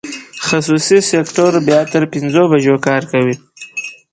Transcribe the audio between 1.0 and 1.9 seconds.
سکټور بیا